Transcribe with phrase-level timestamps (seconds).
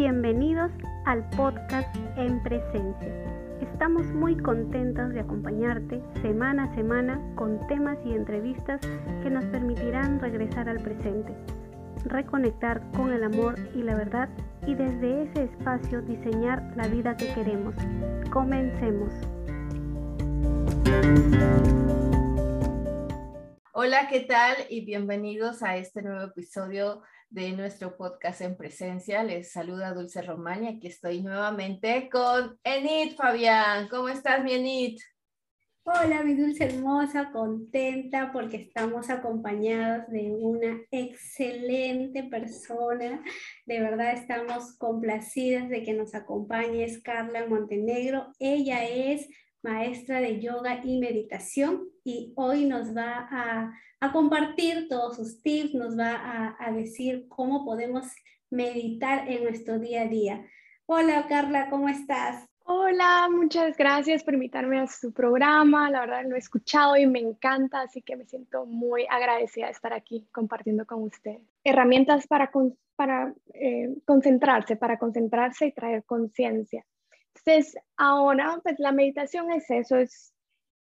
[0.00, 0.72] Bienvenidos
[1.04, 3.60] al podcast En Presencia.
[3.60, 8.80] Estamos muy contentos de acompañarte semana a semana con temas y entrevistas
[9.22, 11.34] que nos permitirán regresar al presente,
[12.06, 14.30] reconectar con el amor y la verdad
[14.66, 17.74] y desde ese espacio diseñar la vida que queremos.
[18.32, 19.12] Comencemos.
[23.72, 24.56] Hola, ¿qué tal?
[24.70, 29.22] Y bienvenidos a este nuevo episodio de nuestro podcast en presencia.
[29.22, 33.88] Les saluda Dulce Román y aquí estoy nuevamente con Enid Fabián.
[33.88, 34.98] ¿Cómo estás, mi Enid?
[35.84, 43.22] Hola, mi dulce hermosa, contenta porque estamos acompañados de una excelente persona.
[43.64, 48.32] De verdad estamos complacidas de que nos acompañe Carla Montenegro.
[48.40, 49.28] Ella es
[49.62, 55.98] maestra de yoga y meditación y hoy nos va a, compartir todos sus tips, nos
[55.98, 58.06] va a, decir cómo podemos
[58.50, 60.46] meditar en nuestro día a día.
[60.86, 62.48] Hola Carla, ¿cómo estás?
[62.64, 65.90] Hola, muchas gracias por invitarme a su programa.
[65.90, 69.72] La verdad lo he escuchado y me encanta, así que me siento muy agradecida de
[69.72, 71.38] estar aquí compartiendo con usted.
[71.64, 72.50] Herramientas para,
[72.96, 76.84] para eh, concentrarse, para concentrarse y traer conciencia.
[77.44, 80.32] Entonces, ahora, pues la meditación es eso, es,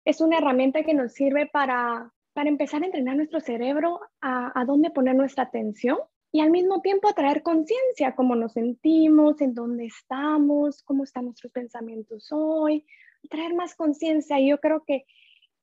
[0.05, 4.65] es una herramienta que nos sirve para, para empezar a entrenar nuestro cerebro a, a
[4.65, 5.97] dónde poner nuestra atención
[6.31, 11.51] y al mismo tiempo atraer conciencia, cómo nos sentimos, en dónde estamos, cómo están nuestros
[11.51, 12.85] pensamientos hoy,
[13.29, 14.39] traer más conciencia.
[14.39, 15.05] Y yo creo que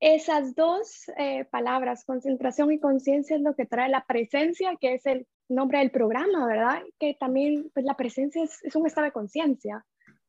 [0.00, 5.06] esas dos eh, palabras, concentración y conciencia, es lo que trae la presencia, que es
[5.06, 6.82] el nombre del programa, ¿verdad?
[6.98, 9.84] Que también, pues la presencia es, es un estado de conciencia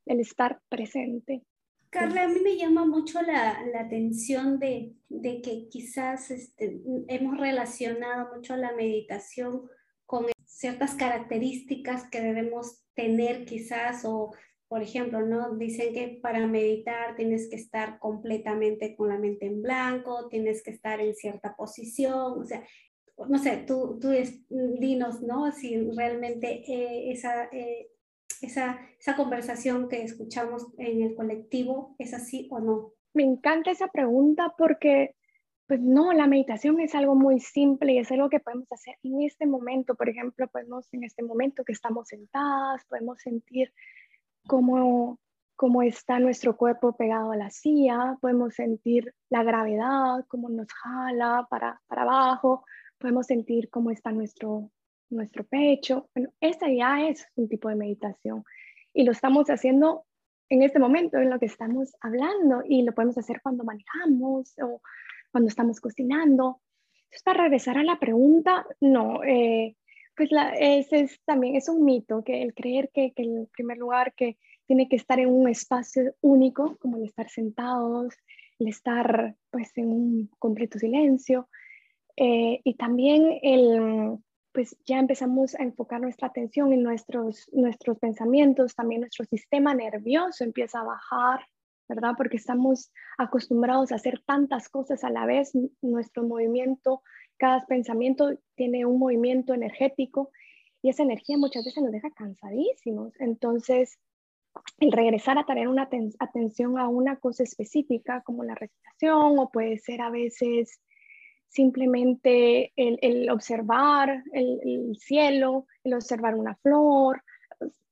[0.05, 1.43] el estar presente.
[1.89, 7.37] Carla, a mí me llama mucho la, la atención de, de, que quizás este, hemos
[7.37, 9.69] relacionado mucho la meditación
[10.05, 14.31] con ciertas características que debemos tener quizás o
[14.67, 15.55] por ejemplo, ¿no?
[15.55, 20.71] Dicen que para meditar tienes que estar completamente con la mente en blanco, tienes que
[20.71, 22.63] estar en cierta posición, o sea,
[23.29, 24.09] no sé, tú, tú
[24.49, 25.51] dinos, ¿no?
[25.51, 27.87] Si realmente eh, esa, eh,
[28.41, 32.93] esa, esa conversación que escuchamos en el colectivo es así o no?
[33.13, 35.15] Me encanta esa pregunta porque,
[35.67, 39.21] pues no, la meditación es algo muy simple y es algo que podemos hacer en
[39.21, 39.95] este momento.
[39.95, 43.71] Por ejemplo, podemos en este momento que estamos sentadas, podemos sentir
[44.47, 45.19] cómo,
[45.55, 51.47] cómo está nuestro cuerpo pegado a la silla, podemos sentir la gravedad, cómo nos jala
[51.49, 52.65] para, para abajo,
[52.97, 54.71] podemos sentir cómo está nuestro
[55.09, 56.09] nuestro pecho.
[56.15, 58.43] Bueno, esa ya es un tipo de meditación
[58.93, 60.05] y lo estamos haciendo
[60.49, 64.81] en este momento en lo que estamos hablando y lo podemos hacer cuando manejamos o
[65.31, 66.61] cuando estamos cocinando.
[67.05, 69.75] Entonces, para regresar a la pregunta, no, eh,
[70.15, 70.53] pues la,
[71.25, 74.95] también es un mito, que el creer que, que en primer lugar que tiene que
[74.95, 78.15] estar en un espacio único, como el estar sentados,
[78.59, 81.49] el estar pues en un completo silencio,
[82.17, 84.17] eh, y también el,
[84.55, 90.45] pues ya empezamos a enfocar nuestra atención en nuestros, nuestros pensamientos, también nuestro sistema nervioso
[90.45, 91.45] empieza a bajar,
[91.89, 92.13] ¿verdad?
[92.17, 95.51] Porque estamos acostumbrados a hacer tantas cosas a la vez,
[95.81, 97.03] nuestro movimiento,
[97.37, 100.31] cada pensamiento tiene un movimiento energético
[100.81, 103.13] y esa energía muchas veces nos deja cansadísimos.
[103.19, 103.99] Entonces,
[104.79, 105.89] el regresar a tener una
[106.19, 110.79] atención a una cosa específica como la respiración o puede ser a veces
[111.47, 117.23] simplemente el, observar el, cielo, el observar una flor,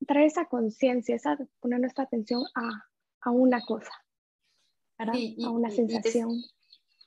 [0.06, 3.92] traer esa conciencia, esa poner nuestra atención a, una cosa,
[4.98, 6.42] a una sensación.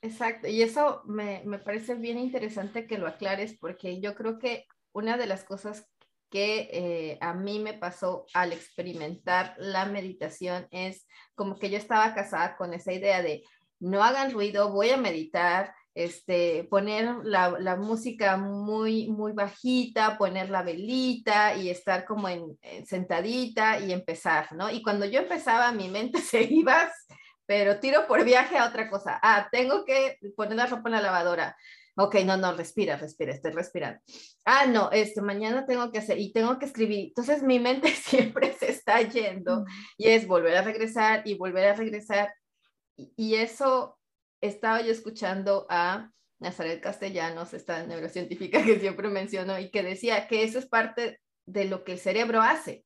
[0.02, 5.16] exacto, y eso me, parece bien interesante que lo aclares porque yo creo que una
[5.16, 5.88] de las cosas
[6.30, 12.14] que eh, a mí me pasó al experimentar la meditación es como que yo estaba
[12.14, 13.44] casada con esa idea de
[13.80, 20.62] no hagan ruido, voy a meditar, este, poner la, música muy, muy bajita, poner la
[20.62, 22.56] velita y estar como en,
[22.86, 24.70] sentadita y empezar, ¿no?
[24.70, 26.88] Y cuando yo empezaba, mi mente se iba,
[27.46, 29.18] pero tiro por viaje a otra cosa.
[29.20, 31.56] Ah, tengo que poner la ropa en la lavadora.
[31.96, 34.00] Ok, no, no, respira, respira, estoy respirando.
[34.44, 37.08] Ah, no, este, mañana tengo que hacer y tengo que escribir.
[37.08, 39.64] Entonces mi mente siempre se está yendo
[39.96, 42.32] y es volver a regresar y volver a regresar.
[42.96, 43.97] y eso
[44.40, 50.42] estaba yo escuchando a Nazaret Castellanos, esta neurocientífica que siempre menciono, y que decía que
[50.42, 52.84] eso es parte de lo que el cerebro hace.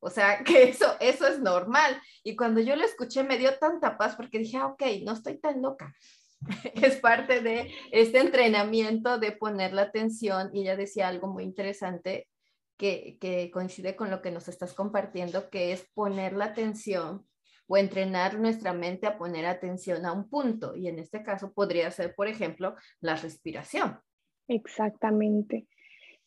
[0.00, 2.00] O sea, que eso, eso es normal.
[2.22, 5.38] Y cuando yo lo escuché me dio tanta paz porque dije, ah, ok, no estoy
[5.38, 5.94] tan loca.
[6.74, 10.50] es parte de este entrenamiento de poner la atención.
[10.52, 12.28] Y ella decía algo muy interesante
[12.76, 17.27] que, que coincide con lo que nos estás compartiendo, que es poner la atención
[17.68, 20.74] o entrenar nuestra mente a poner atención a un punto.
[20.74, 24.00] Y en este caso podría ser, por ejemplo, la respiración.
[24.48, 25.66] Exactamente.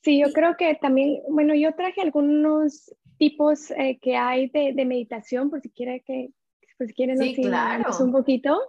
[0.01, 4.85] Sí, yo creo que también, bueno, yo traje algunos tipos eh, que hay de, de,
[4.85, 6.29] meditación, por si quiere que,
[6.77, 7.91] por si quieren sí, claro.
[7.99, 8.59] un poquito.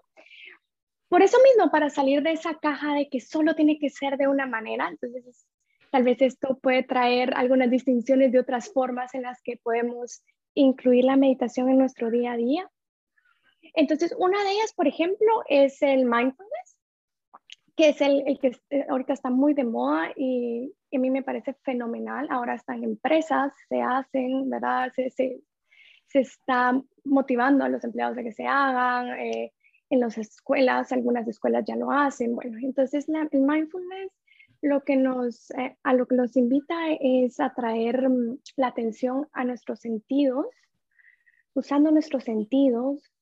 [1.09, 4.29] Por eso mismo, para salir de esa caja de que solo tiene que ser de
[4.29, 5.47] una manera, entonces
[5.91, 10.23] tal vez esto puede traer algunas distinciones de otras formas en las que podemos
[10.55, 12.71] incluir la meditación en nuestro día a día.
[13.75, 16.79] Entonces, una de ellas, por ejemplo, es el mindfulness,
[17.77, 21.55] que es el, que eh, ahorita está muy de moda y, a mí me parece
[21.63, 22.27] fenomenal.
[22.31, 24.93] Ahora están empresas, se hacen, ¿verdad?
[24.95, 25.41] Se, se,
[26.07, 29.19] se está motivando a los empleados de que se hagan.
[29.19, 29.53] Eh,
[29.93, 32.35] en las escuelas, algunas escuelas ya lo hacen.
[32.35, 34.11] Bueno, entonces el mindfulness
[34.62, 39.29] lo que nos, eh, a lo que nos invita es a traer mm, la atención
[39.32, 40.47] a nuestros sentidos,
[41.53, 43.12] usando nuestros sentidos,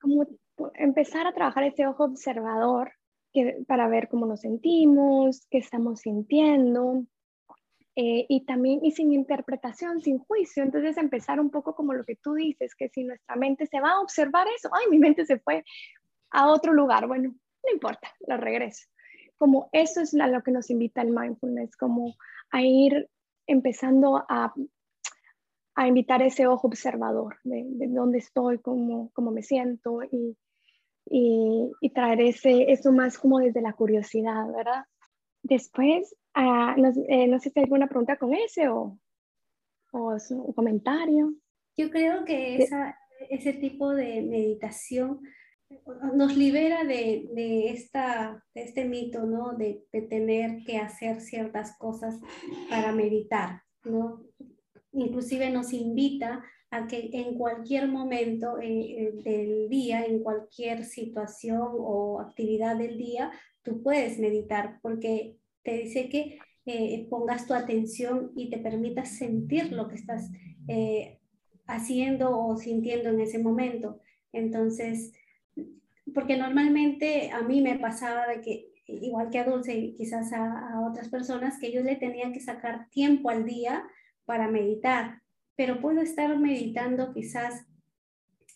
[0.00, 0.26] como
[0.74, 2.92] empezar a trabajar ese ojo observador
[3.32, 7.04] que, para ver cómo nos sentimos, qué estamos sintiendo,
[7.94, 10.62] eh, y también y sin interpretación, sin juicio.
[10.62, 13.92] Entonces empezar un poco como lo que tú dices, que si nuestra mente se va
[13.92, 15.62] a observar eso, ay, mi mente se fue
[16.30, 18.86] a otro lugar, bueno, no importa, lo regreso.
[19.42, 22.14] Como eso es a lo que nos invita el mindfulness, como
[22.50, 23.08] a ir
[23.48, 24.54] empezando a,
[25.74, 30.36] a invitar ese ojo observador de, de dónde estoy, cómo, cómo me siento y,
[31.06, 34.84] y, y, traer ese, eso más como desde la curiosidad, ¿verdad?
[35.42, 38.98] Después Ah, no, eh, no, sé si hay alguna pregunta con ese o,
[39.92, 41.34] o un comentario.
[41.76, 42.98] Yo creo que esa,
[43.28, 45.20] ese tipo de meditación
[46.14, 49.54] nos libera de, de, esta, de este mito, ¿no?
[49.54, 52.20] De, de, tener que hacer ciertas cosas
[52.68, 54.22] para meditar, ¿no?
[54.92, 56.42] Inclusive nos invita
[56.72, 62.96] a que en cualquier momento eh, eh, del día, en cualquier situación o actividad del
[62.96, 63.30] día,
[63.62, 69.70] tú puedes meditar, porque te dice que eh, pongas tu atención y te permitas sentir
[69.72, 70.30] lo que estás
[71.66, 74.00] haciendo o sintiendo en ese momento.
[74.32, 75.12] Entonces,
[76.14, 80.80] porque normalmente a mí me pasaba de que, igual que a Dulce y quizás a,
[80.88, 83.84] otras personas, que ellos le tenían que sacar tiempo al día
[84.24, 85.20] para meditar,
[85.56, 87.66] pero puedo estar meditando quizás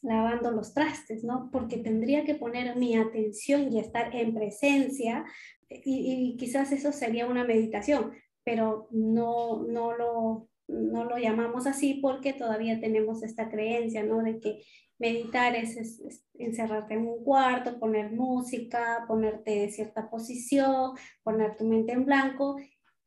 [0.03, 1.51] lavando los trastes, ¿no?
[1.51, 5.25] Porque tendría que poner mi atención y estar en presencia
[5.69, 8.13] y, quizás eso sería una meditación,
[8.45, 14.23] pero no, no, lo, no lo llamamos así porque todavía tenemos esta creencia, ¿no?
[14.23, 14.63] De que
[14.99, 20.93] meditar es, es, encerrarte en un cuarto, poner música, ponerte de cierta posición,
[21.23, 22.57] poner tu mente en blanco,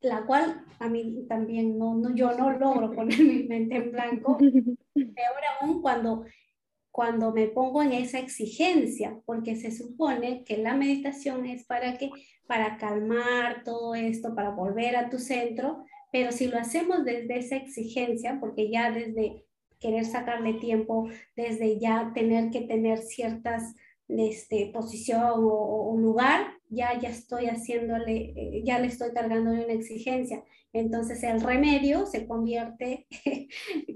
[0.00, 4.38] la cual a mí también no, no yo no logro poner mi mente en blanco,
[4.94, 6.24] peor aún cuando
[6.92, 12.10] cuando me pongo en esa exigencia, porque se supone que la meditación es para que
[12.48, 17.56] para calmar todo esto, para volver a tu centro, pero si lo hacemos desde esa
[17.56, 19.44] exigencia, porque ya desde
[19.78, 23.74] querer sacarle tiempo, desde ya tener que tener ciertas
[24.08, 30.44] este, posición o, lugar, ya, ya estoy haciéndole, eh, ya le estoy cargando una exigencia.
[30.72, 33.06] Entonces el remedio se convierte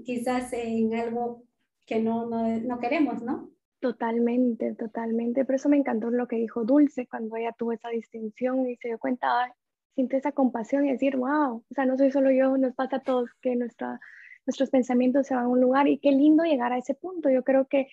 [0.05, 1.43] quizás en algo
[1.85, 3.51] que no, no, no queremos, ¿no?
[3.79, 5.45] Totalmente, totalmente.
[5.45, 8.87] Por eso me encantó lo que dijo Dulce cuando ella tuvo esa distinción y se
[8.87, 9.53] dio cuenta,
[9.95, 13.03] siente esa compasión y decir, wow, o sea, no soy solo yo, nos pasa a
[13.03, 13.99] todos que nuestra,
[14.45, 17.29] nuestros pensamientos se van a un lugar y qué lindo llegar a ese punto.
[17.29, 17.87] Yo creo que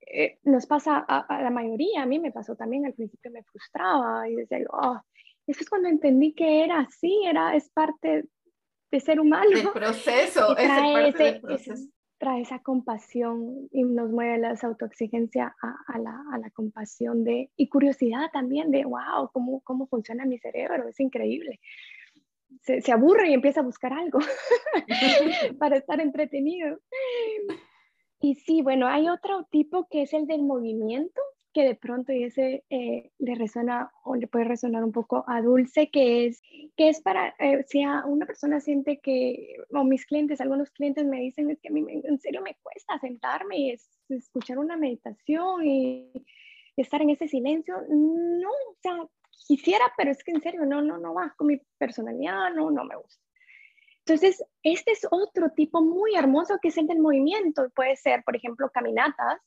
[0.00, 4.28] eh, nos pasa a, la mayoría, a mí me pasó también, al principio me frustraba
[4.28, 5.00] y decía, oh,
[5.46, 8.24] eso es cuando entendí que era así, era, es parte
[8.90, 9.50] de ser humano.
[9.52, 15.76] El proceso, es parte del proceso trae esa compasión y nos mueve la autoexigencia a,
[15.86, 20.38] a, la, a, la, compasión de, y curiosidad también de, wow, cómo, cómo funciona mi
[20.38, 21.60] cerebro, es increíble.
[22.62, 24.18] Se, se aburre y empieza a buscar algo
[25.58, 26.80] para estar entretenido.
[28.20, 31.20] Y sí, bueno, hay otro tipo que es el del movimiento,
[31.52, 35.40] que de pronto y ese eh, le resuena o le puede resonar un poco a
[35.42, 36.42] Dulce, que es,
[36.76, 41.04] que es para, eh, si a una persona siente que, o mis clientes, algunos clientes
[41.06, 43.76] me dicen, es que a mí en serio me cuesta sentarme y
[44.08, 46.12] escuchar una meditación y,
[46.76, 47.74] estar en ese silencio.
[47.88, 48.96] No, o sea,
[49.48, 52.84] quisiera, pero es que en serio no, no, no va con mi personalidad, no, no
[52.84, 53.20] me gusta.
[54.06, 57.68] Entonces, este es otro tipo muy hermoso que es el del movimiento.
[57.74, 59.40] Puede ser, por ejemplo, caminatas,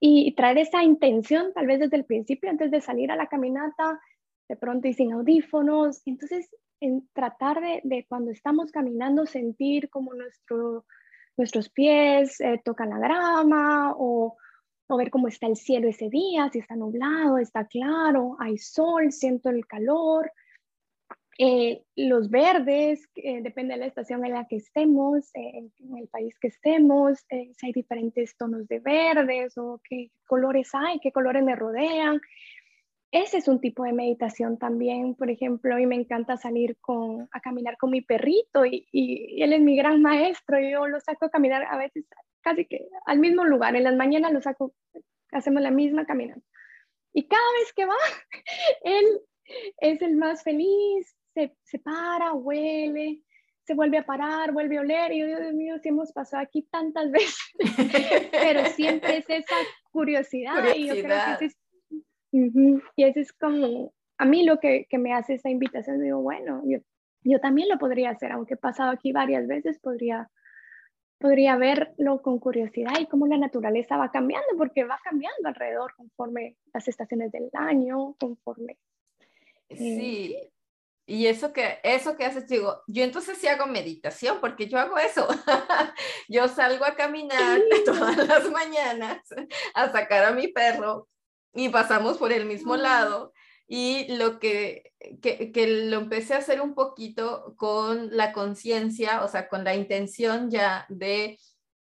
[0.00, 4.00] y traer esa intención tal vez desde el principio, antes de salir a la caminata,
[4.48, 6.02] de pronto y sin audífonos.
[6.06, 6.48] Entonces,
[6.80, 10.84] en tratar de, cuando estamos caminando sentir como nuestro,
[11.36, 14.36] nuestros pies eh, tocan la grama o,
[14.86, 19.12] o, ver cómo está el cielo ese día, si está nublado, está claro, hay sol,
[19.12, 20.30] siento el calor.
[21.38, 26.36] Eh, los verdes, eh, depende de la estación en la que estemos, en el país
[26.40, 31.54] que estemos, si hay diferentes tonos de verdes o qué colores hay, qué colores me
[31.54, 32.20] rodean
[33.10, 37.40] ese es un tipo de meditación también, por ejemplo, y me encanta salir con, a
[37.40, 41.24] caminar con mi perrito y, y, él es mi gran maestro y yo lo saco
[41.24, 42.04] a caminar a veces
[42.42, 44.74] casi que al mismo lugar, en las mañanas lo saco,
[45.32, 46.42] hacemos la misma caminata.
[47.14, 47.96] Y cada vez que va,
[48.82, 49.06] él
[49.78, 53.22] es el más feliz, se, se para, huele,
[53.62, 56.62] se vuelve a parar, vuelve a oler, y yo, Dios mío, si hemos pasado aquí
[56.62, 57.38] tantas veces,
[58.30, 59.54] pero siempre es esa
[59.90, 60.76] curiosidad, curiosidad.
[60.76, 61.58] y yo creo que ese es
[62.30, 66.62] y eso es como, a mí lo que, que me hace esa invitación, digo, bueno,
[66.66, 66.78] yo,
[67.22, 70.30] yo también lo podría hacer, aunque he pasado aquí varias veces, podría,
[71.18, 76.56] podría verlo con curiosidad y cómo la naturaleza va cambiando, porque va cambiando alrededor conforme
[76.74, 78.76] las estaciones del año, conforme...
[79.70, 80.36] Eh, sí,
[81.10, 84.98] y eso que, eso que haces, digo, yo entonces sí hago meditación, porque yo hago
[84.98, 85.26] eso.
[86.28, 89.22] yo salgo a caminar todas las mañanas
[89.72, 91.08] a sacar a mi perro
[91.54, 93.32] y pasamos por el mismo lado.
[93.66, 99.28] Y lo que, que, que, lo empecé a hacer un poquito con la conciencia, o
[99.28, 101.38] sea, con la intención ya de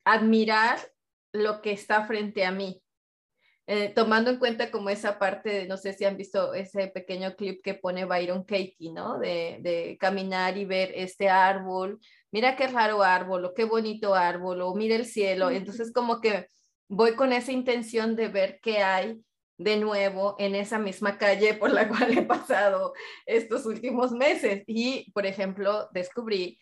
[0.04, 0.80] admirar
[1.32, 2.81] lo que está frente a mí.
[3.68, 7.36] Eh, tomando en cuenta como esa parte, de, no sé si han visto ese pequeño
[7.36, 9.20] clip que pone Byron Katie, ¿no?
[9.20, 12.00] De, de, caminar y ver este árbol,
[12.32, 15.52] mira qué raro árbol, o qué bonito árbol, o mira el cielo.
[15.52, 16.48] Entonces como que
[16.90, 19.22] voy con esa intención de ver qué hay
[19.58, 22.94] de nuevo en esa misma calle por la cual he pasado
[23.26, 24.64] estos últimos meses.
[24.68, 26.60] Y, por ejemplo, descubrí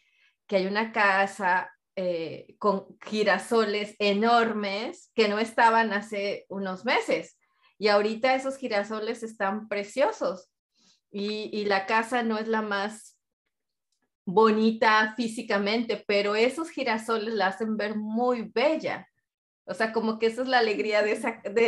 [0.48, 7.38] que hay una casa eh, con girasoles enormes que no estaban hace unos meses.
[7.77, 10.50] Y ahorita esos girasoles están preciosos.
[11.12, 13.20] Y, la casa no es la más
[14.25, 19.06] bonita físicamente, pero esos girasoles la hacen ver muy bella.
[19.65, 21.12] O sea, como que esa es la alegría de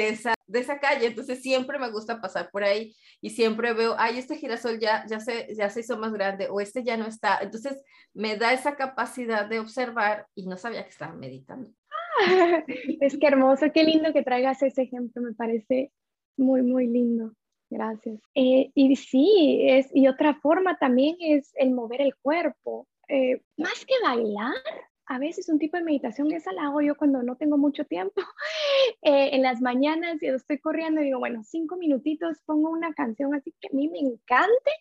[0.08, 1.08] esa, de esa calle.
[1.08, 5.20] Entonces siempre me gusta pasar por ahí y siempre veo, ay, este girasol ya, ya,
[5.20, 7.40] se, ya se hizo más grande o este ya no está.
[7.42, 7.82] Entonces
[8.14, 11.72] me da esa capacidad de observar y no sabía que estaba meditando.
[13.00, 15.92] es que hermoso, qué lindo que traigas ese ejemplo, me parece
[16.38, 17.34] muy, muy lindo.
[17.70, 18.20] Gracias.
[18.36, 22.86] Eh, y sí, es, y otra forma también es el mover el cuerpo.
[23.08, 24.54] Eh, más que bailar,
[25.06, 28.22] a veces un tipo de meditación, esa la hago yo cuando no tengo mucho tiempo,
[29.02, 33.36] eh, en las mañanas y estoy corriendo y digo, bueno, cinco minutitos, pongo una canción
[33.36, 34.72] así que a mí me encante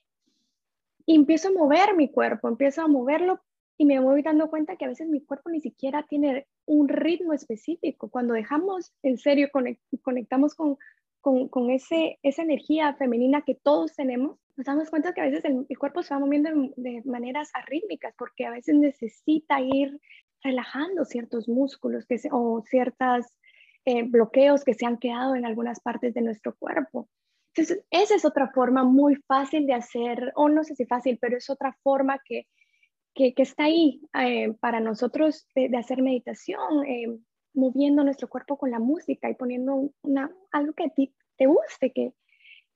[1.07, 3.41] y empiezo a mover mi cuerpo, empiezo a moverlo
[3.79, 7.33] y me voy dando cuenta que a veces mi cuerpo ni siquiera tiene un ritmo
[7.33, 8.11] específico.
[8.11, 9.49] Cuando dejamos en serio,
[10.03, 10.77] conectamos con,
[11.21, 15.45] con, con ese, esa energía femenina que todos tenemos, nos damos cuenta que a veces
[15.45, 19.99] el, cuerpo se va moviendo de, maneras arrítmicas porque a veces necesita ir
[20.43, 23.27] relajando ciertos músculos que o ciertos
[23.87, 27.09] eh, bloqueos que se han quedado en algunas partes de nuestro cuerpo.
[27.55, 31.37] Entonces, esa es otra forma muy fácil de hacer, o no sé si fácil, pero
[31.37, 32.47] es otra forma que,
[33.15, 37.19] que, está ahí eh, para nosotros de, hacer meditación, eh,
[37.55, 41.93] moviendo nuestro cuerpo con la música y poniendo una, algo que a ti te guste,
[41.93, 42.13] que,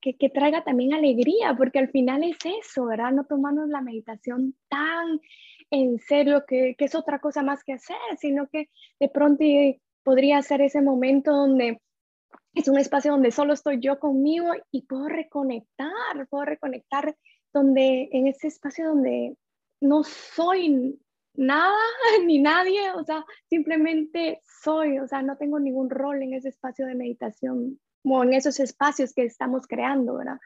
[0.00, 3.12] que, traiga también alegría, porque al final es eso, ¿verdad?
[3.12, 5.20] No tomarnos la meditación tan
[5.70, 8.68] en serio que, que es otra cosa más que hacer, sino que
[9.00, 9.44] de pronto
[10.02, 11.80] podría ser ese momento donde
[12.54, 17.16] es un espacio donde solo estoy yo conmigo y puedo reconectar, puedo reconectar
[17.52, 19.36] donde en ese espacio donde
[19.80, 20.98] no soy
[21.34, 21.76] nada
[22.26, 26.86] ni nadie, o sea, simplemente soy, o sea, no tengo ningún rol en ese espacio
[26.86, 30.38] de meditación como en esos espacios que estamos creando, ¿verdad?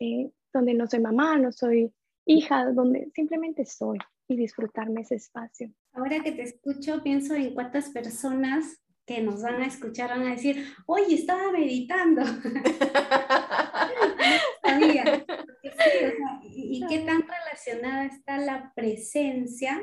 [0.00, 1.92] Eh, donde no soy mamá, no soy
[2.24, 5.70] hija, donde simplemente soy y disfrutarme ese espacio.
[5.92, 10.30] Ahora que te escucho, pienso en cuántas personas que nos van a escuchar van a
[10.30, 12.22] decir, oye, estaba meditando.
[14.62, 15.24] sabía.
[16.42, 19.78] y qué tan relacionada está la presencia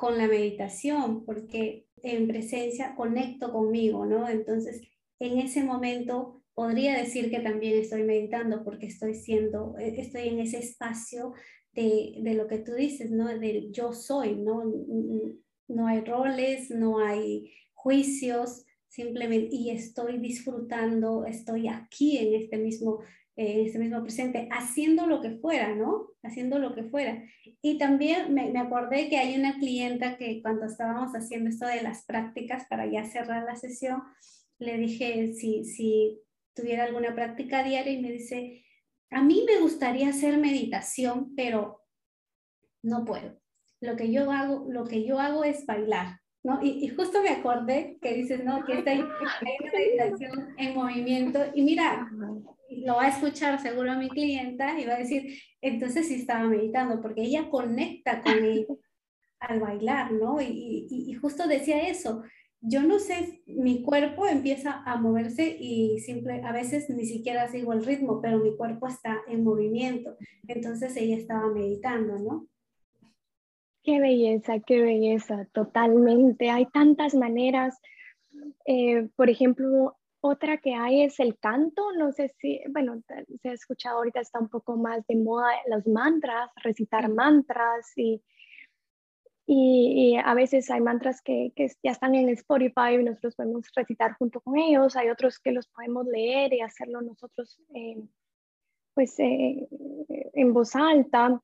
[0.00, 4.30] con la meditación, porque en presencia conecto conmigo, ¿no?
[4.30, 4.80] Entonces,
[5.18, 10.38] en ese momento podría decir que también estoy meditando porque estoy siendo, eh, estoy en
[10.38, 11.34] ese espacio
[11.72, 13.26] de, de lo que tú dices, ¿no?
[13.26, 14.64] Del yo soy, ¿no?
[15.68, 23.00] No hay roles, no hay juicios, simplemente, y estoy disfrutando, estoy aquí en este mismo
[23.40, 26.08] en este mismo presente, haciendo lo que fuera, ¿no?
[26.22, 27.24] Haciendo lo que fuera.
[27.62, 31.82] Y también me, me, acordé que hay una clienta que cuando estábamos haciendo esto de
[31.82, 34.02] las prácticas para ya cerrar la sesión,
[34.58, 36.20] le dije si, si
[36.54, 38.62] tuviera alguna práctica diaria y me dice,
[39.10, 41.82] a mí me gustaría hacer meditación, pero
[42.82, 43.40] no puedo.
[43.80, 46.19] Lo que yo hago, lo que yo hago es bailar.
[46.42, 46.58] ¿No?
[46.62, 51.38] Y, y, justo me acordé que dices, no, que está hay una meditación en movimiento.
[51.54, 52.10] Y mira,
[52.70, 56.48] lo va a escuchar seguro a mi clienta y va a decir, entonces sí estaba
[56.48, 58.66] meditando, porque ella conecta con él
[59.40, 60.40] al bailar, ¿no?
[60.40, 62.22] Y, y, y, justo decía eso,
[62.62, 67.72] yo no sé, mi cuerpo empieza a moverse y simple, a veces ni siquiera sigo
[67.72, 70.16] el ritmo, pero mi cuerpo está en movimiento.
[70.46, 72.48] Entonces ella estaba meditando, ¿no?
[73.82, 76.50] Qué belleza, qué belleza, totalmente.
[76.50, 77.80] Hay tantas maneras.
[78.66, 83.02] Eh, por ejemplo, otra que hay es el canto, no sé si, bueno,
[83.40, 88.22] se ha escuchado ahorita, está un poco más de moda los mantras, recitar mantras y,
[89.46, 94.12] y, a veces hay mantras que, que, ya están en Spotify y nosotros podemos recitar
[94.18, 98.02] junto con ellos, hay otros que los podemos leer y hacerlo nosotros eh,
[98.94, 99.68] pues eh,
[100.34, 101.40] en voz alta.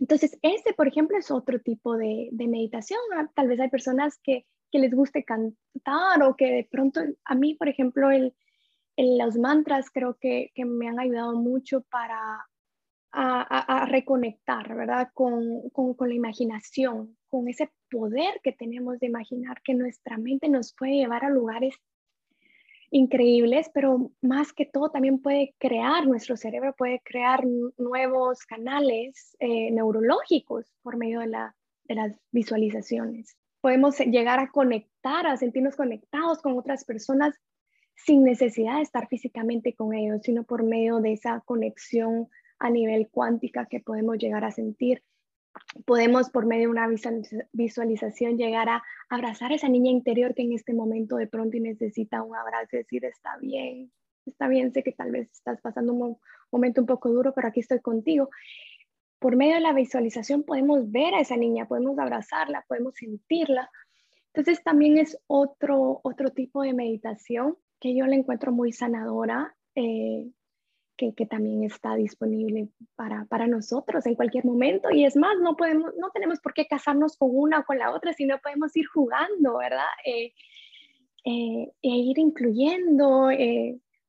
[0.00, 2.98] Entonces, ese, por ejemplo, es otro tipo de, de meditación.
[3.34, 7.54] Tal vez hay personas que que les guste cantar o que de pronto, a mí,
[7.54, 8.34] por ejemplo, el,
[8.96, 12.44] los mantras creo que, que, me han ayudado mucho para
[13.12, 15.10] a, reconectar, ¿verdad?
[15.14, 20.48] Con, con, con, la imaginación, con ese poder que tenemos de imaginar que nuestra mente
[20.48, 21.76] nos puede llevar a lugares
[22.94, 27.44] increíbles, pero más que todo también puede crear, nuestro cerebro puede crear
[27.76, 35.26] nuevos canales eh, neurológicos por medio de, la, de las visualizaciones podemos llegar a conectar,
[35.26, 37.34] a sentirnos conectados con otras personas
[37.96, 43.08] sin necesidad de estar físicamente con ellos, sino por medio de esa conexión a nivel
[43.08, 45.02] cuántica que podemos llegar a sentir.
[45.84, 46.88] Podemos por medio de una
[47.52, 52.22] visualización llegar a abrazar a esa niña interior que en este momento de pronto necesita
[52.22, 53.92] un abrazo y decir, está bien,
[54.26, 56.18] está bien, sé que tal vez estás pasando un
[56.50, 58.30] momento un poco duro, pero aquí estoy contigo
[59.24, 63.70] por medio de la visualización podemos ver a esa niña, podemos abrazarla, podemos sentirla.
[64.34, 70.28] Entonces también es otro, otro tipo de meditación que yo la encuentro muy sanadora, eh,
[70.96, 74.90] que, que, también está disponible para, para, nosotros en cualquier momento.
[74.90, 77.92] Y es más, no, podemos, no tenemos por qué casarnos con una o con la
[77.92, 79.86] otra, sino podemos ir jugando, ¿verdad?
[80.04, 80.32] Eh,
[81.24, 83.28] eh, e ir incluyendo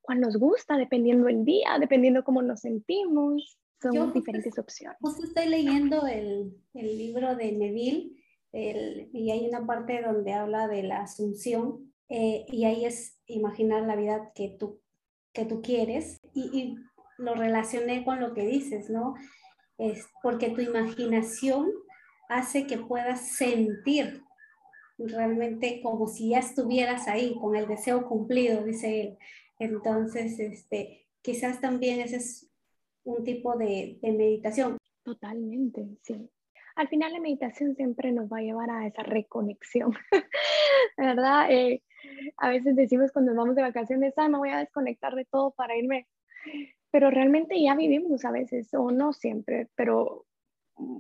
[0.02, 4.98] cuando nos gusta, dependiendo el día, dependiendo cómo nos sentimos son diferentes opciones.
[5.00, 8.12] Justo estoy leyendo el, el libro de Neville
[8.52, 13.96] y hay una parte donde habla de la asunción eh, y ahí es imaginar la
[13.96, 14.80] vida que tú,
[15.34, 16.78] que tú quieres y,
[17.18, 19.16] lo relacioné con lo que dices, ¿no?
[19.78, 21.72] Es porque tu imaginación
[22.28, 24.22] hace que puedas sentir
[24.98, 29.18] realmente como si ya estuvieras ahí con el deseo cumplido, dice él.
[29.60, 32.52] Entonces, este, quizás también ese es
[33.04, 34.78] un tipo de, meditación.
[35.04, 36.30] Totalmente, sí.
[36.76, 39.94] Al final la meditación siempre nos va a llevar a esa reconexión,
[40.98, 41.50] ¿verdad?
[41.50, 41.82] Eh,
[42.38, 45.78] a veces decimos cuando vamos de vacaciones, ah, me voy a desconectar de todo para
[45.78, 46.08] irme,
[46.92, 50.26] pero realmente ya vivimos a veces, o no siempre, pero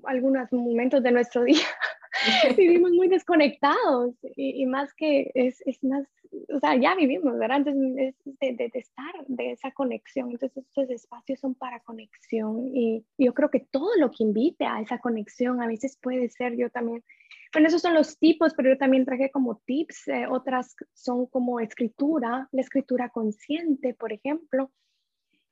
[0.05, 1.65] algunos momentos de nuestro día
[2.57, 6.07] vivimos muy desconectados y, más que es, es, más,
[6.53, 7.57] o sea, ya vivimos, ¿verdad?
[7.57, 10.31] Entonces es de, de, estar, de esa conexión.
[10.31, 14.81] Entonces estos espacios son para conexión y yo creo que todo lo que invite a
[14.81, 17.03] esa conexión a veces puede ser yo también.
[17.53, 20.07] Bueno, esos son los tipos, pero yo también traje como tips.
[20.07, 24.71] Eh, otras son como escritura, la escritura consciente, por ejemplo.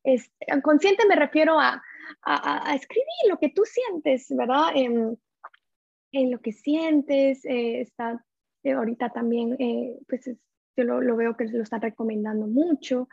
[0.04, 1.82] Es, consciente me refiero a,
[2.24, 4.76] a, escribir lo que tú sientes, ¿verdad?
[4.76, 8.24] En lo que sientes, eh, está
[8.64, 10.30] eh, ahorita también, eh, pues
[10.76, 13.08] yo lo, veo que lo están recomendando mucho.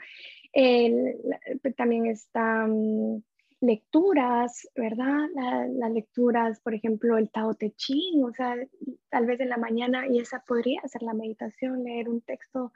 [1.77, 3.23] también están mm,
[3.61, 5.29] lecturas, ¿verdad?
[5.73, 8.57] las lecturas, por ejemplo, el Tao Te Ching, o sea,
[9.11, 12.73] tal vez en la mañana, y esa podría ser la meditación, leer un texto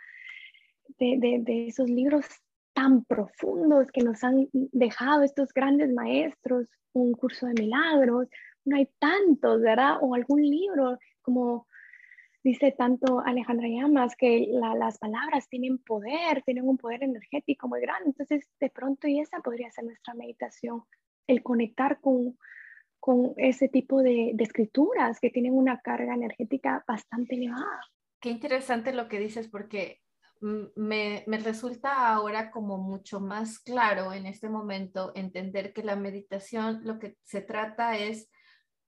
[0.98, 2.26] de, de esos libros
[2.74, 8.28] tan profundos que nos han dejado estos grandes maestros, un curso de milagros,
[8.64, 9.98] no hay tantos, ¿verdad?
[10.00, 11.66] O algún libro, como
[12.42, 18.10] dice tanto Alejandra Llamas, que las palabras tienen poder, tienen un poder energético muy grande.
[18.10, 20.82] Entonces, de pronto, y esa podría ser nuestra meditación,
[21.26, 22.36] el conectar con,
[23.00, 27.80] con ese tipo de, de escrituras que tienen una carga energética bastante elevada.
[28.20, 30.03] Qué interesante lo que dices, porque
[30.44, 36.80] me, me, resulta ahora como mucho más claro en este momento entender que la meditación
[36.84, 38.30] lo que se trata es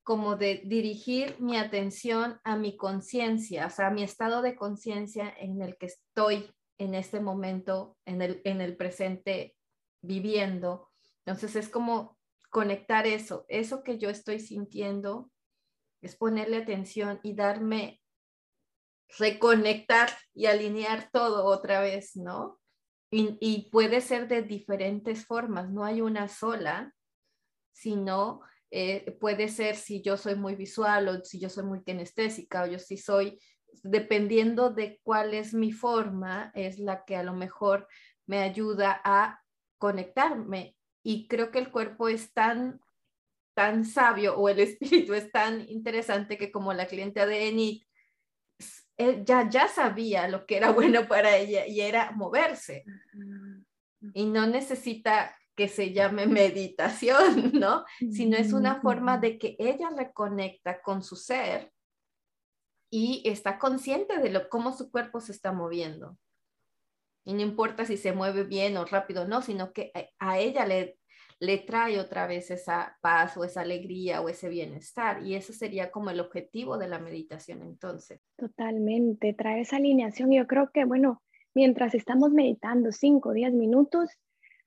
[0.03, 5.35] como de dirigir mi atención a mi conciencia, o sea, a mi estado de conciencia
[5.39, 9.57] en el que estoy en este momento, en el, en el presente,
[10.03, 10.91] viviendo.
[11.25, 12.19] Entonces es como
[12.51, 15.31] conectar eso, eso que yo estoy sintiendo,
[16.03, 18.01] es ponerle atención y darme,
[19.19, 22.59] reconectar y alinear todo otra vez, ¿no?
[23.11, 26.93] Y, puede ser de diferentes formas, no hay una sola,
[27.73, 32.65] sino eh, puede ser si yo soy muy visual o si yo soy muy kinestésica
[32.65, 33.39] o yo sí soy,
[33.83, 37.87] dependiendo de cuál es mi forma, es la que a lo mejor
[38.27, 39.41] me ayuda a
[39.79, 40.77] conectarme.
[41.03, 42.81] Y creo que el cuerpo es tan,
[43.55, 47.86] tan sabio o el espíritu es tan interesante que como la cliente de Enid,
[48.99, 52.85] eh, ya, ya sabía lo que era bueno para ella y era moverse.
[54.15, 57.85] Y no necesita que se llame meditación, ¿no?
[58.13, 61.73] Sino es una forma de que ella reconecta con su ser
[62.91, 66.17] y está consciente de lo, cómo su cuerpo se está moviendo.
[67.25, 70.99] Y no importa si se mueve bien o rápido, no, sino que a ella le,
[71.39, 75.25] le trae otra vez esa paz o esa alegría o ese bienestar.
[75.25, 78.21] Y eso sería como el objetivo de la meditación entonces.
[78.37, 80.33] Totalmente, trae esa alineación.
[80.33, 81.23] Yo creo que, bueno,
[81.55, 84.11] mientras estamos meditando 5 o 10 minutos,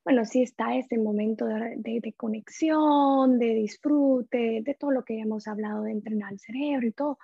[0.04, 5.82] bueno, sí está ese momento de, conexión, de disfrute, de todo lo que hemos hablado
[5.82, 7.18] de entrenar el cerebro y todo,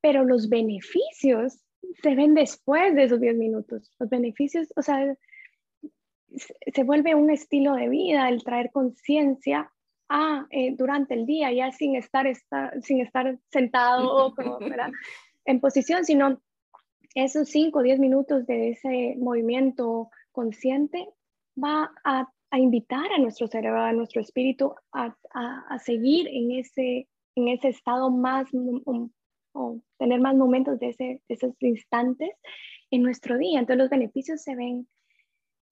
[0.00, 1.62] pero los beneficios
[2.02, 3.92] se ven después de esos 10 minutos.
[3.98, 5.14] Los beneficios, o sea,
[6.34, 9.70] se vuelve un estilo de vida el traer conciencia
[10.08, 12.26] a, eh, durante el día, ya sin estar,
[12.82, 14.58] sin estar sentado como,
[15.44, 16.40] en posición, sino
[17.14, 21.08] esos 5 o 10 minutos de ese movimiento consciente
[21.62, 25.14] va a, invitar a nuestro cerebro, a nuestro espíritu a,
[25.84, 28.48] seguir en ese, en ese estado más,
[29.52, 32.30] o tener más momentos de, ese, esos instantes
[32.90, 33.58] en nuestro día.
[33.58, 34.88] Entonces los beneficios se ven,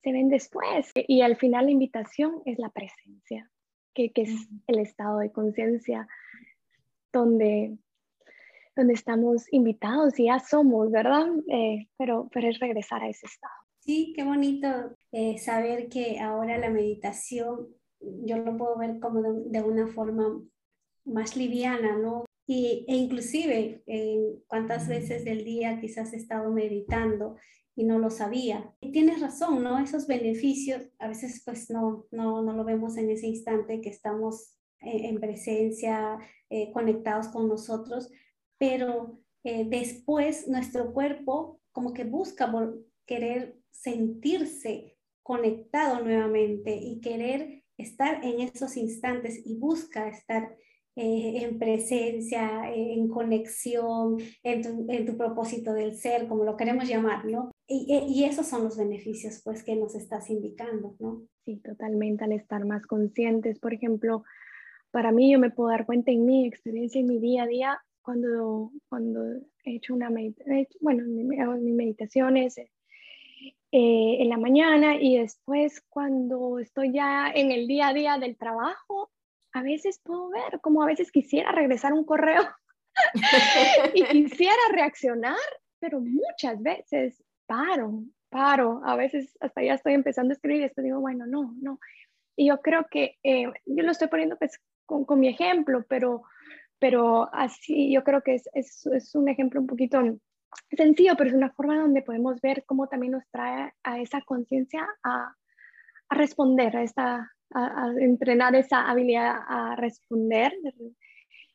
[0.04, 0.92] se ven después.
[0.94, 3.50] Y al final la invitación es la presencia,
[3.94, 4.30] que, es
[4.66, 6.06] el estado de conciencia
[7.12, 7.76] donde,
[8.76, 11.26] donde estamos invitados y ya somos, ¿verdad?
[11.48, 13.54] Eh, pero, pero es regresar a ese estado.
[13.80, 14.68] Sí, qué bonito
[15.12, 17.68] eh, saber que ahora la meditación
[18.00, 20.42] yo lo puedo ver como de, una forma
[21.04, 22.24] más liviana, ¿no?
[22.46, 27.36] Y, e inclusive, en cuántas veces del día quizás he estado meditando
[27.76, 28.72] y no lo sabía.
[28.80, 29.78] Y tienes razón, ¿no?
[29.78, 34.54] Esos beneficios a veces pues no, no, no lo vemos en ese instante que estamos
[34.80, 36.18] en, presencia,
[36.50, 38.10] eh, conectados con nosotros,
[38.58, 42.52] pero eh, después nuestro cuerpo como que busca
[43.06, 50.56] querer sentirse conectado nuevamente y querer estar en esos instantes y busca estar
[50.96, 57.50] eh, en presencia, en conexión, en tu, propósito del ser, como lo queremos llamar, ¿no?
[57.66, 61.22] Y, y, esos son los beneficios, pues, que nos estás indicando, ¿no?
[61.44, 63.58] Sí, totalmente, al estar más conscientes.
[63.58, 64.22] Por ejemplo,
[64.90, 67.80] para mí yo me puedo dar cuenta en mi experiencia, en mi día a día,
[68.02, 69.24] cuando, cuando
[69.64, 71.04] he hecho una meditación, bueno,
[71.42, 72.58] hago mis meditaciones,
[73.76, 78.36] eh, en la mañana y después cuando estoy ya en el día a día del
[78.36, 79.10] trabajo,
[79.52, 82.42] a veces puedo ver como a veces quisiera regresar un correo
[83.94, 85.34] y quisiera reaccionar,
[85.80, 90.82] pero muchas veces paro, paro, a veces hasta ya estoy empezando a escribir y esto
[90.82, 91.78] digo, bueno, no, no.
[92.36, 96.24] Y yo creo que eh, yo lo estoy poniendo pues con, con, mi ejemplo, pero,
[96.78, 100.00] pero así yo creo que es, es, es un ejemplo un poquito
[100.70, 104.86] sencillo, pero es una forma donde podemos ver cómo también nos trae a esa conciencia
[105.02, 105.34] a,
[106.08, 110.52] a, responder, a, esta, a, entrenar esa habilidad a responder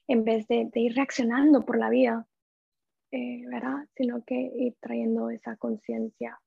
[0.08, 2.26] en vez de, ir reaccionando por la vida,
[3.12, 3.88] eh, ¿verdad?
[3.96, 6.40] Sino que ir trayendo esa conciencia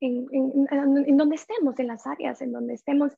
[0.00, 3.12] en, en, en, donde estemos, en las áreas en donde estemos,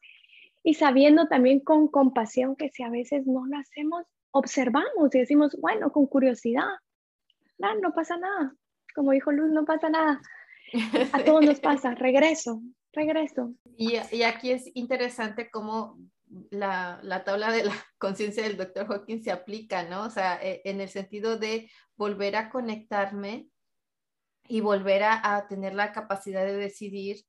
[0.63, 5.57] y sabiendo también con compasión que si a veces no lo hacemos, observamos y decimos,
[5.61, 6.69] bueno, con curiosidad,
[7.59, 8.55] no, no pasa nada,
[8.95, 10.21] como dijo Luz, no pasa nada.
[11.13, 13.55] A todos nos pasa, regreso, regreso.
[13.77, 15.99] Y, y aquí es interesante cómo
[16.51, 20.05] la, la, tabla de la conciencia del doctor Hawkins se aplica, ¿no?
[20.05, 23.49] O sea, e, en el sentido de volver a conectarme
[24.47, 27.25] y volver a, a, tener la capacidad de decidir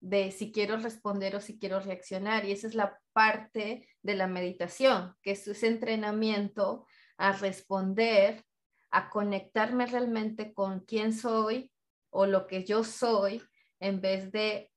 [0.00, 2.44] de si quiero responder o si quiero reaccionar.
[2.44, 8.44] Y esa es la parte de la meditación, que es ese entrenamiento a responder
[8.90, 11.70] a conectarme realmente con quién soy
[12.10, 13.42] o lo que yo soy
[13.80, 14.70] en vez de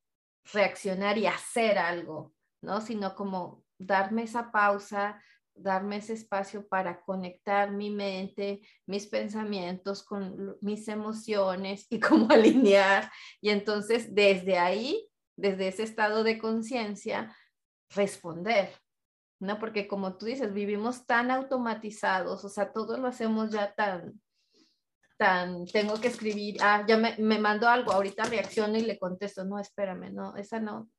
[0.51, 2.81] reaccionar y hacer algo, ¿no?
[2.81, 5.21] Sino como darme esa pausa,
[5.55, 13.11] darme ese espacio para conectar mi mente, mis pensamientos con mis emociones y cómo alinear.
[13.41, 17.35] Y entonces desde ahí, desde ese estado de conciencia,
[17.95, 18.71] responder,
[19.39, 19.59] ¿no?
[19.59, 24.21] Porque como tú dices, vivimos tan automatizados, o sea, todos lo hacemos ya tan,
[25.17, 29.43] tan, tengo que escribir, ah, ya me, me mandó algo, ahorita reacciono y le contesto,
[29.43, 30.89] no, espérame, no, esa no.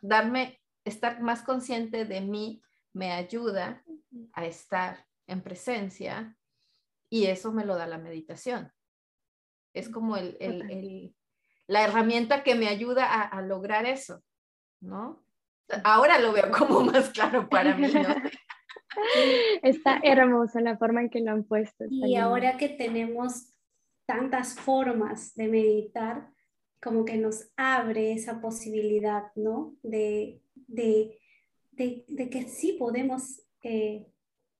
[0.00, 3.84] Darme, estar más consciente de mí me ayuda
[4.32, 6.36] a estar en presencia
[7.08, 8.72] y eso me lo da la meditación.
[9.74, 11.16] Es como el, el, el,
[11.66, 14.22] la herramienta que me ayuda a, a, lograr eso,
[14.80, 15.24] ¿no?
[15.84, 18.02] Ahora lo veo como más claro para mí, ¿no?
[19.62, 21.84] Está hermosa la forma en que lo han puesto.
[21.88, 23.52] Y ahora que tenemos
[24.06, 26.30] tantas formas de meditar,
[26.82, 29.74] como que nos abre esa posibilidad, ¿no?
[29.82, 30.42] De,
[30.72, 31.18] de,
[31.72, 34.06] de, de que sí podemos eh,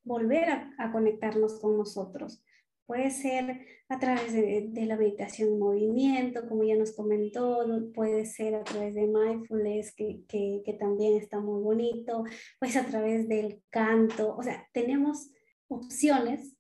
[0.05, 2.45] volver a, a, conectarnos con nosotros.
[2.87, 8.27] Puede ser a través de, de, la meditación en movimiento, como ya nos comentó, puede
[8.27, 12.25] ser a través de mindfulness, que, que, que también está muy bonito,
[12.59, 15.31] pues a través del canto, o sea, tenemos
[15.69, 16.57] opciones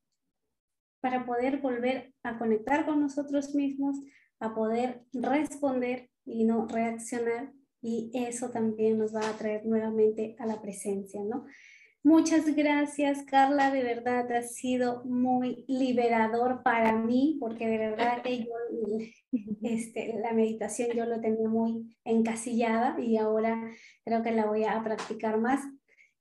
[1.01, 3.97] para poder volver a conectar con nosotros mismos,
[4.38, 10.47] a poder responder y no reaccionar, y eso también nos va a traer nuevamente a
[10.47, 11.47] la presencia, ¿no?
[12.05, 13.71] Muchas gracias, Carla.
[13.71, 18.51] De verdad ha sido muy liberador para mí, porque de verdad que yo,
[19.62, 23.71] este, la meditación yo lo tenía muy encasillada y ahora
[24.05, 25.61] creo que la voy a practicar más.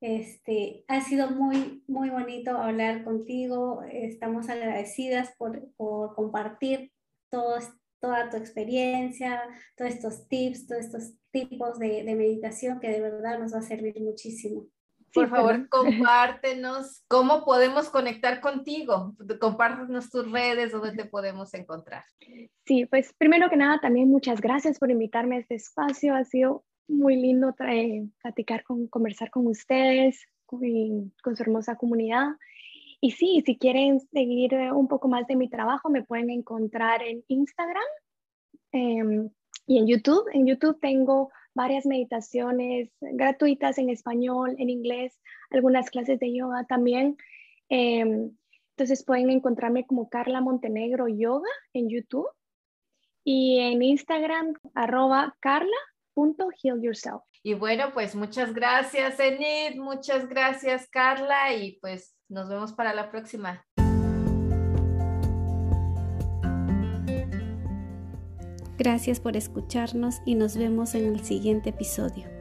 [0.01, 3.81] Este, ha sido muy, muy bonito hablar contigo.
[3.91, 6.91] Estamos agradecidas por, por compartir
[7.31, 7.69] todos,
[8.01, 9.41] toda tu experiencia,
[9.77, 13.61] todos estos tips, todos estos tipos de, de meditación que de verdad nos va a
[13.61, 14.67] servir muchísimo.
[15.13, 19.15] Por favor, compártenos cómo podemos conectar contigo.
[19.39, 22.03] Compártenos tus redes, donde te podemos encontrar.
[22.65, 26.15] Sí, pues primero que nada, también muchas gracias por invitarme a este espacio.
[26.15, 30.61] Ha sido muy lindo traer, platicar, con, conversar con ustedes, con,
[31.21, 32.27] con su hermosa comunidad.
[33.01, 37.23] Y sí, si quieren seguir un poco más de mi trabajo, me pueden encontrar en
[37.27, 37.83] Instagram
[38.73, 39.27] eh,
[39.65, 40.29] y en YouTube.
[40.31, 47.17] En YouTube tengo varias meditaciones gratuitas en español, en inglés, algunas clases de yoga también.
[47.69, 48.29] Eh,
[48.77, 52.27] entonces pueden encontrarme como Carla Montenegro Yoga en YouTube
[53.23, 57.21] y en Instagram arroba carla.healyourself.
[57.43, 63.11] Y bueno, pues muchas gracias Enid, muchas gracias Carla y pues nos vemos para la
[63.11, 63.65] próxima.
[68.77, 72.40] Gracias por escucharnos y nos vemos en el siguiente episodio.